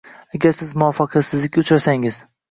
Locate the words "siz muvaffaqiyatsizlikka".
0.59-1.63